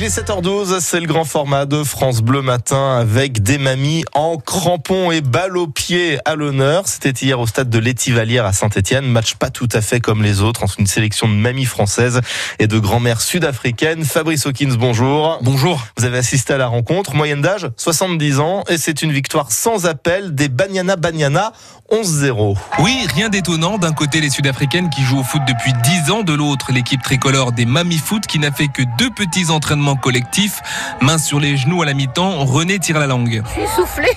Il 0.00 0.04
est 0.04 0.16
7h12, 0.16 0.78
c'est 0.78 1.00
le 1.00 1.08
grand 1.08 1.24
format 1.24 1.66
de 1.66 1.82
France 1.82 2.20
Bleu 2.20 2.40
Matin 2.40 2.98
avec 3.00 3.42
des 3.42 3.58
mamies 3.58 4.04
en 4.14 4.36
crampons 4.36 5.10
et 5.10 5.20
balles 5.20 5.56
au 5.56 5.66
pied 5.66 6.20
à 6.24 6.36
l'honneur. 6.36 6.86
C'était 6.86 7.10
hier 7.10 7.40
au 7.40 7.48
stade 7.48 7.68
de 7.68 7.80
l'Étivalière 7.80 8.46
à 8.46 8.52
Saint-Etienne. 8.52 9.06
Match 9.06 9.34
pas 9.34 9.50
tout 9.50 9.66
à 9.72 9.80
fait 9.80 9.98
comme 9.98 10.22
les 10.22 10.40
autres 10.40 10.62
entre 10.62 10.78
une 10.78 10.86
sélection 10.86 11.26
de 11.26 11.32
mamies 11.32 11.64
françaises 11.64 12.20
et 12.60 12.68
de 12.68 12.78
grand-mères 12.78 13.20
sud-africaines. 13.20 14.04
Fabrice 14.04 14.46
Hawkins, 14.46 14.76
bonjour. 14.78 15.40
Bonjour. 15.42 15.84
Vous 15.96 16.04
avez 16.04 16.18
assisté 16.18 16.52
à 16.52 16.58
la 16.58 16.68
rencontre. 16.68 17.16
Moyenne 17.16 17.42
d'âge, 17.42 17.68
70 17.76 18.38
ans. 18.38 18.62
Et 18.68 18.78
c'est 18.78 19.02
une 19.02 19.10
victoire 19.10 19.50
sans 19.50 19.86
appel 19.86 20.32
des 20.32 20.48
Banyana 20.48 20.94
Banyana 20.94 21.52
11-0. 21.90 22.56
Oui, 22.78 22.96
rien 23.16 23.30
d'étonnant. 23.30 23.78
D'un 23.78 23.92
côté, 23.92 24.20
les 24.20 24.30
Sud-Africaines 24.30 24.90
qui 24.90 25.02
jouent 25.02 25.20
au 25.20 25.24
foot 25.24 25.42
depuis 25.48 25.72
10 26.04 26.12
ans. 26.12 26.22
De 26.22 26.34
l'autre, 26.34 26.70
l'équipe 26.70 27.02
tricolore 27.02 27.50
des 27.50 27.66
Mami 27.66 27.98
Foot 27.98 28.28
qui 28.28 28.38
n'a 28.38 28.52
fait 28.52 28.68
que 28.68 28.82
deux 28.96 29.10
petits 29.10 29.50
entraînements 29.50 29.87
collectifs. 29.96 30.60
Main 31.00 31.18
sur 31.18 31.40
les 31.40 31.56
genoux 31.56 31.82
à 31.82 31.86
la 31.86 31.94
mi-temps, 31.94 32.44
René 32.44 32.78
tire 32.78 32.98
la 32.98 33.06
langue. 33.06 33.42
Je 33.46 33.60
suis 33.60 33.68
soufflée. 33.76 34.12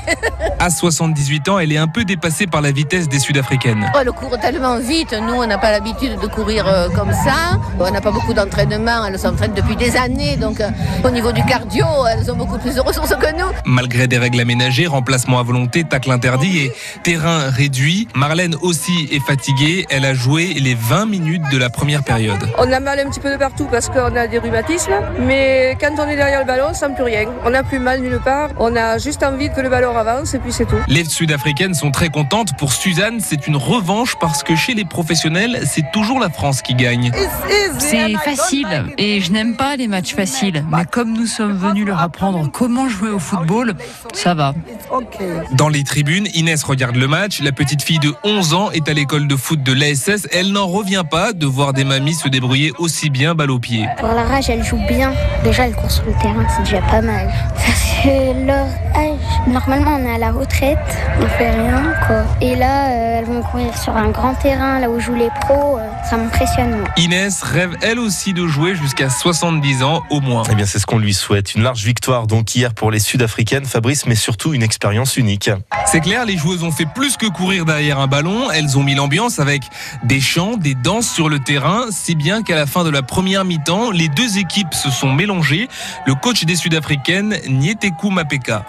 À 0.59 0.69
78 0.69 1.49
ans, 1.49 1.59
elle 1.59 1.71
est 1.71 1.77
un 1.77 1.87
peu 1.87 2.05
dépassée 2.05 2.47
par 2.47 2.61
la 2.61 2.71
vitesse 2.71 3.09
des 3.09 3.19
Sud-Africaines. 3.19 3.91
Oh, 3.95 3.99
le 4.05 4.11
court 4.11 4.37
tellement 4.39 4.77
vite. 4.77 5.13
Nous, 5.13 5.33
on 5.33 5.47
n'a 5.47 5.57
pas 5.57 5.71
l'habitude 5.71 6.19
de 6.19 6.27
courir 6.27 6.67
euh, 6.67 6.87
comme 6.89 7.11
ça. 7.11 7.59
On 7.79 7.89
n'a 7.89 8.01
pas 8.01 8.11
beaucoup 8.11 8.33
d'entraînement. 8.33 9.05
Elles 9.05 9.17
s'entraînent 9.17 9.53
depuis 9.53 9.75
des 9.75 9.95
années. 9.97 10.37
Donc, 10.37 10.61
euh, 10.61 10.69
au 11.03 11.09
niveau 11.09 11.31
du 11.31 11.43
cardio, 11.45 11.85
elles 12.11 12.31
ont 12.31 12.35
beaucoup 12.35 12.59
plus 12.59 12.75
de 12.75 12.81
ressources 12.81 13.15
que 13.15 13.37
nous. 13.37 13.47
Malgré 13.65 14.07
des 14.07 14.17
règles 14.17 14.39
aménagées, 14.39 14.87
remplacement 14.87 15.39
à 15.39 15.43
volonté, 15.43 15.83
tacle 15.83 16.11
interdit 16.11 16.59
et 16.59 16.73
terrain 17.03 17.49
réduit, 17.49 18.07
Marlène 18.15 18.55
aussi 18.61 19.09
est 19.11 19.19
fatiguée. 19.19 19.85
Elle 19.89 20.05
a 20.05 20.13
joué 20.13 20.53
les 20.53 20.75
20 20.75 21.07
minutes 21.07 21.43
de 21.51 21.57
la 21.57 21.69
première 21.69 22.03
période. 22.03 22.39
On 22.57 22.71
a 22.71 22.79
mal 22.79 22.99
un 22.99 23.09
petit 23.09 23.19
peu 23.19 23.31
de 23.31 23.37
partout 23.37 23.67
parce 23.71 23.89
qu'on 23.89 24.15
a 24.15 24.27
des 24.27 24.37
rhumatismes, 24.37 24.93
mais 25.19 25.50
quand 25.79 25.95
on 25.97 26.07
est 26.07 26.15
derrière 26.15 26.39
le 26.39 26.45
ballon, 26.45 26.65
on 26.69 26.73
sent 26.73 26.93
plus 26.95 27.03
rien. 27.03 27.25
On 27.45 27.49
n'a 27.51 27.63
plus 27.63 27.79
mal 27.79 28.01
nulle 28.01 28.19
part. 28.23 28.49
On 28.57 28.75
a 28.75 28.97
juste 28.97 29.23
envie 29.23 29.49
que 29.49 29.61
le 29.61 29.69
ballon 29.69 29.95
avance 29.95 30.33
et 30.33 30.39
puis 30.39 30.51
c'est 30.51 30.65
tout. 30.65 30.77
Les 30.87 31.05
Sud-Africaines 31.05 31.73
sont 31.73 31.91
très 31.91 32.09
contentes. 32.09 32.57
Pour 32.57 32.73
Suzanne, 32.73 33.19
c'est 33.19 33.47
une 33.47 33.55
revanche 33.55 34.15
parce 34.19 34.43
que 34.43 34.55
chez 34.55 34.73
les 34.73 34.85
professionnels, 34.85 35.61
c'est 35.65 35.91
toujours 35.91 36.19
la 36.19 36.29
France 36.29 36.61
qui 36.61 36.75
gagne. 36.75 37.11
C'est 37.79 38.13
facile 38.13 38.85
et 38.97 39.21
je 39.21 39.31
n'aime 39.31 39.55
pas 39.55 39.75
les 39.75 39.87
matchs 39.87 40.15
faciles. 40.15 40.63
Mais 40.71 40.85
comme 40.85 41.13
nous 41.13 41.25
sommes 41.25 41.57
venus 41.57 41.85
leur 41.85 42.01
apprendre 42.01 42.49
comment 42.51 42.89
jouer 42.89 43.09
au 43.09 43.19
football, 43.19 43.75
ça 44.13 44.33
va. 44.33 44.53
Dans 45.53 45.69
les 45.69 45.83
tribunes, 45.83 46.27
Inès 46.33 46.63
regarde 46.63 46.95
le 46.95 47.07
match. 47.07 47.41
La 47.41 47.51
petite 47.51 47.81
fille 47.81 47.99
de 47.99 48.13
11 48.23 48.53
ans 48.53 48.71
est 48.71 48.87
à 48.89 48.93
l'école 48.93 49.27
de 49.27 49.35
foot 49.35 49.61
de 49.63 49.73
l'ASS. 49.73 50.27
Elle 50.31 50.51
n'en 50.51 50.67
revient 50.67 51.03
pas 51.09 51.33
de 51.33 51.45
voir 51.45 51.73
des 51.73 51.83
mamies 51.83 52.13
se 52.13 52.27
débrouiller 52.27 52.73
aussi 52.77 53.09
bien 53.09 53.35
balle 53.35 53.51
au 53.51 53.59
pied. 53.59 53.87
Pour 53.97 54.09
la 54.09 54.23
rage, 54.23 54.49
elle 54.49 54.63
joue 54.63 54.79
bien. 54.87 55.13
Déjà, 55.43 55.67
elle 55.67 55.75
court 55.75 55.89
sur 55.89 56.05
le 56.05 56.13
terrain, 56.21 56.45
c'est 56.55 56.63
déjà 56.63 56.81
pas 56.81 57.01
mal. 57.01 57.27
Parce 57.55 57.83
que 58.03 58.45
leur 58.45 58.67
âge, 58.95 59.30
normalement, 59.47 59.95
on 59.99 60.05
est 60.05 60.13
à 60.13 60.17
la 60.17 60.31
retraite, 60.31 60.77
on 61.19 61.27
fait 61.27 61.51
rien, 61.51 61.93
quoi. 62.07 62.23
Et 62.41 62.55
là, 62.55 62.89
euh, 62.89 63.19
elles 63.19 63.25
vont 63.25 63.41
courir 63.41 63.77
sur 63.77 63.95
un 63.95 64.09
grand 64.09 64.33
terrain, 64.35 64.79
là 64.79 64.89
où 64.89 64.99
jouent 64.99 65.15
les 65.15 65.29
pros, 65.41 65.77
euh, 65.77 65.87
ça 66.09 66.17
m'impressionne. 66.17 66.77
moi. 66.77 66.87
Inès 66.97 67.41
rêve 67.43 67.75
elle 67.81 67.99
aussi 67.99 68.33
de 68.33 68.47
jouer 68.47 68.75
jusqu'à 68.75 69.09
70 69.09 69.83
ans 69.83 70.03
au 70.09 70.19
moins. 70.21 70.43
Eh 70.51 70.55
bien, 70.55 70.65
c'est 70.65 70.79
ce 70.79 70.85
qu'on 70.85 70.99
lui 70.99 71.13
souhaite. 71.13 71.55
Une 71.55 71.63
large 71.63 71.83
victoire 71.83 72.27
donc 72.27 72.55
hier 72.55 72.73
pour 72.73 72.91
les 72.91 72.99
Sud-Africaines, 72.99 73.65
Fabrice, 73.65 74.05
mais 74.05 74.15
surtout 74.15 74.53
une 74.53 74.63
expérience 74.63 75.17
unique. 75.17 75.49
C'est 75.85 76.01
clair, 76.01 76.25
les 76.25 76.37
joueuses 76.37 76.63
ont 76.63 76.71
fait 76.71 76.85
plus 76.85 77.17
que 77.17 77.25
courir 77.27 77.65
derrière 77.65 77.99
un 77.99 78.07
ballon. 78.07 78.49
Elles 78.51 78.77
ont 78.77 78.83
mis 78.83 78.95
l'ambiance 78.95 79.39
avec 79.39 79.63
des 80.03 80.19
chants, 80.21 80.57
des 80.57 80.75
danses 80.75 81.09
sur 81.09 81.29
le 81.29 81.39
terrain, 81.39 81.85
si 81.91 82.15
bien 82.15 82.43
qu'à 82.43 82.55
la 82.55 82.65
fin 82.65 82.83
de 82.83 82.89
la 82.89 83.01
première 83.01 83.45
mi-temps, 83.45 83.91
les 83.91 84.07
deux 84.07 84.37
équipes 84.37 84.73
se 84.73 84.89
sont 84.89 85.11
mélangées. 85.11 85.67
Le 86.05 86.15
coach 86.15 86.43
des 86.45 86.55
Sud-Africaines, 86.55 87.37
Nieteku 87.47 88.09
Mapeka. 88.09 88.63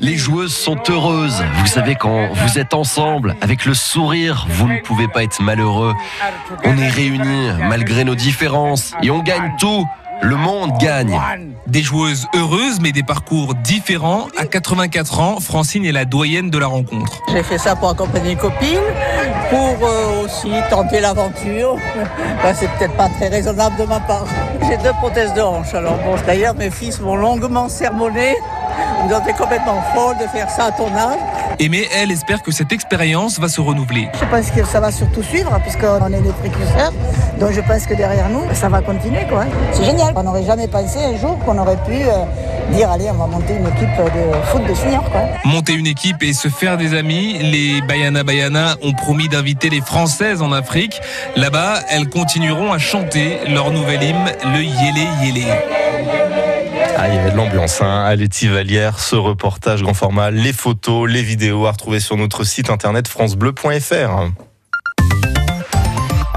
Les 0.00 0.16
joueuses 0.16 0.54
sont 0.54 0.78
heureuses. 0.88 1.42
Vous 1.58 1.66
savez, 1.66 1.94
quand 1.94 2.28
vous 2.32 2.58
êtes 2.58 2.74
ensemble, 2.74 3.36
avec 3.40 3.64
le 3.64 3.74
sourire, 3.74 4.46
vous 4.50 4.68
ne 4.68 4.80
pouvez 4.80 5.08
pas 5.08 5.22
être 5.22 5.40
malheureux. 5.40 5.94
On 6.64 6.76
est 6.76 6.88
réunis 6.88 7.50
malgré 7.68 8.04
nos 8.04 8.14
différences 8.14 8.92
et 9.02 9.10
on 9.10 9.22
gagne 9.22 9.52
tout. 9.58 9.86
Le 10.20 10.34
monde 10.34 10.72
gagne. 10.80 11.16
Des 11.68 11.82
joueuses 11.82 12.26
heureuses, 12.34 12.80
mais 12.80 12.90
des 12.90 13.04
parcours 13.04 13.54
différents. 13.54 14.26
À 14.36 14.46
84 14.46 15.20
ans, 15.20 15.38
Francine 15.40 15.84
est 15.84 15.92
la 15.92 16.04
doyenne 16.04 16.50
de 16.50 16.58
la 16.58 16.66
rencontre. 16.66 17.22
J'ai 17.30 17.42
fait 17.44 17.58
ça 17.58 17.76
pour 17.76 17.90
accompagner 17.90 18.32
une 18.32 18.38
copine, 18.38 18.80
pour 19.48 19.78
euh, 19.86 20.24
aussi 20.24 20.50
tenter 20.70 21.00
l'aventure. 21.00 21.76
Ben, 22.42 22.54
c'est 22.54 22.68
peut-être 22.70 22.94
pas 22.94 23.08
très 23.08 23.28
raisonnable 23.28 23.76
de 23.76 23.84
ma 23.84 23.98
part. 23.98 24.26
J'ai 24.68 24.76
deux 24.76 24.92
prothèses 25.00 25.34
de 25.34 25.40
hanche. 25.40 25.74
Alors 25.74 25.96
bon, 25.96 26.14
d'ailleurs, 26.24 26.54
mes 26.54 26.70
fils 26.70 27.00
m'ont 27.00 27.16
longuement 27.16 27.68
sermonné. 27.68 28.36
Vous 29.04 29.14
êtes 29.14 29.36
complètement 29.36 29.80
folle 29.94 30.16
de 30.18 30.26
faire 30.26 30.50
ça 30.50 30.66
à 30.66 30.72
ton 30.72 30.88
âge. 30.94 31.18
Aimée, 31.58 31.88
elle, 31.94 32.10
espère 32.10 32.42
que 32.42 32.52
cette 32.52 32.72
expérience 32.72 33.38
va 33.38 33.48
se 33.48 33.60
renouveler. 33.60 34.08
Je 34.20 34.24
pense 34.26 34.50
que 34.50 34.64
ça 34.64 34.80
va 34.80 34.92
surtout 34.92 35.22
suivre, 35.22 35.50
puisqu'on 35.62 36.06
est 36.12 36.20
des 36.20 36.30
précurseurs. 36.30 36.92
Donc 37.40 37.52
je 37.52 37.60
pense 37.60 37.86
que 37.86 37.94
derrière 37.94 38.28
nous, 38.28 38.42
ça 38.54 38.68
va 38.68 38.80
continuer. 38.80 39.24
quoi. 39.28 39.44
C'est 39.72 39.84
génial. 39.84 40.12
On 40.16 40.22
n'aurait 40.22 40.44
jamais 40.44 40.68
pensé 40.68 40.98
un 40.98 41.16
jour 41.16 41.38
qu'on 41.44 41.58
aurait 41.58 41.76
pu 41.76 41.92
euh, 42.02 42.24
dire 42.72 42.90
allez, 42.90 43.10
on 43.10 43.14
va 43.14 43.26
monter 43.26 43.54
une 43.54 43.66
équipe 43.66 43.96
de 43.96 44.46
foot 44.46 44.62
de 44.68 44.74
seniors. 44.74 45.08
Quoi. 45.10 45.22
Monter 45.44 45.74
une 45.74 45.86
équipe 45.86 46.22
et 46.22 46.32
se 46.32 46.48
faire 46.48 46.76
des 46.76 46.94
amis, 46.94 47.38
les 47.38 47.80
Bayana 47.82 48.22
Bayana 48.24 48.74
ont 48.82 48.92
promis 48.92 49.28
d'inviter 49.28 49.70
les 49.70 49.80
Françaises 49.80 50.42
en 50.42 50.52
Afrique. 50.52 51.00
Là-bas, 51.36 51.80
elles 51.88 52.08
continueront 52.08 52.72
à 52.72 52.78
chanter 52.78 53.38
leur 53.48 53.70
nouvel 53.70 54.02
hymne, 54.02 54.32
le 54.44 54.62
Yélé 54.62 55.06
Yélé. 55.22 55.46
Ah, 57.00 57.08
il 57.08 57.14
y 57.14 57.18
avait 57.18 57.30
de 57.30 57.36
l'ambiance 57.36 57.80
hein, 57.80 58.02
à 58.04 58.16
l'Étivalière, 58.16 58.98
ce 58.98 59.14
reportage 59.14 59.84
grand 59.84 59.94
format, 59.94 60.32
les 60.32 60.52
photos, 60.52 61.08
les 61.08 61.22
vidéos 61.22 61.66
à 61.66 61.70
retrouver 61.70 62.00
sur 62.00 62.16
notre 62.16 62.42
site 62.42 62.70
internet 62.70 63.06
francebleu.fr. 63.06 64.32